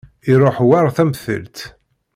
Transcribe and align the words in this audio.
Iruḥ 0.31 0.57
war 0.67 0.87
tamentilt. 0.95 1.57